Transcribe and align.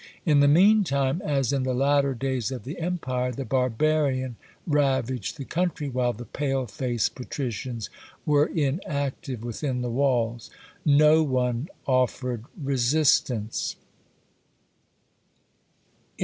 In 0.25 0.39
the 0.39 0.47
meantime, 0.47 1.21
as 1.23 1.53
in 1.53 1.61
the 1.61 1.75
latter 1.75 2.15
days 2.15 2.51
of 2.51 2.63
the 2.63 2.79
Empire, 2.79 3.31
the 3.31 3.45
barbarian 3.45 4.35
ravaged 4.65 5.37
the 5.37 5.45
country, 5.45 5.89
while 5.89 6.11
the 6.11 6.25
pale 6.25 6.65
faced 6.65 7.13
patricians 7.13 7.91
were 8.25 8.47
inactive 8.47 9.43
within 9.43 9.83
the 9.83 9.91
walls. 9.91 10.49
No 10.83 11.21
one 11.21 11.67
offered 11.85 12.45
resistance. 12.59 13.75